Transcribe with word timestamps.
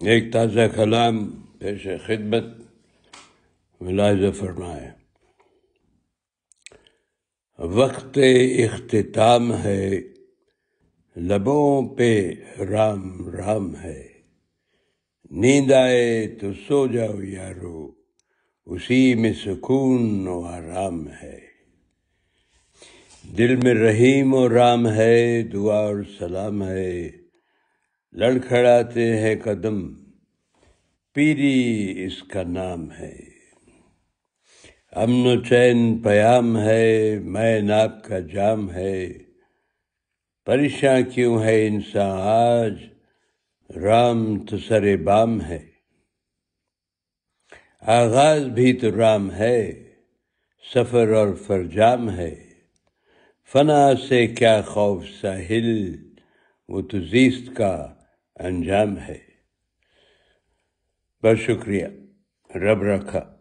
ایک 0.00 0.32
تازہ 0.32 0.60
کلام 0.74 1.30
پیش 1.58 1.88
خدمت 2.06 2.44
ملاحظہ 3.80 4.30
فرمائے۔ 4.30 4.90
وقت 7.58 8.18
اختتام 8.58 9.62
ہے، 9.62 10.00
لبوں 11.16 11.88
پہ 11.88 12.32
رام 12.70 13.28
رام 13.28 13.76
ہے۔ 13.76 14.08
نیند 15.30 15.72
آئے 15.72 16.28
تو 16.40 16.46
سو 16.68 16.86
جاؤ 16.86 17.22
یارو، 17.22 17.92
اسی 18.66 19.14
میں 19.14 19.32
سکون 19.32 20.28
و 20.28 20.40
آرام 20.40 21.08
ہے۔ 21.22 21.40
دل 23.38 23.56
میں 23.56 23.74
رحیم 23.74 24.34
و 24.34 24.48
رام 24.48 24.88
ہے، 24.88 25.42
دعا 25.42 25.76
اور 25.76 26.02
سلام 26.18 26.62
ہے۔ 26.62 27.23
لڑکھڑاتے 28.14 29.16
ہیں 29.18 29.34
قدم، 29.44 29.94
پیری 31.12 31.94
اس 32.06 32.22
کا 32.22 32.42
نام 32.42 32.92
ہے۔ 32.92 33.16
امن 34.92 35.26
و 35.26 35.44
چین 35.44 35.98
پیام 35.98 36.58
ہے، 36.58 37.18
میں 37.18 37.60
ناک 37.60 38.04
کا 38.04 38.18
جام 38.18 38.72
ہے۔ 38.72 39.12
پریشاں 40.46 41.00
کیوں 41.14 41.42
ہے 41.42 41.66
انسان 41.66 42.18
آج؟ 42.20 42.72
رام 43.76 44.46
تو 44.46 44.58
سر 44.58 44.96
بام 44.96 45.42
ہے۔ 45.42 45.66
آغاز 47.80 48.42
بھی 48.42 48.72
تو 48.72 48.96
رام 48.96 49.32
ہے، 49.32 49.84
سفر 50.74 51.08
اور 51.08 51.34
فرجام 51.34 52.10
ہے۔ 52.10 52.44
فنا 53.52 53.94
سے 54.08 54.26
کیا 54.26 54.62
خوف 54.62 55.04
ساحل، 55.20 55.96
وہ 56.68 56.82
تو 56.82 57.00
زیست 57.00 57.56
کا 57.56 57.94
انجام 58.36 58.98
ہے۔ 58.98 59.18
بس 61.22 61.38
شکریہ۔ 61.38 61.86
رب 62.54 62.82
رکھا۔ 62.82 63.36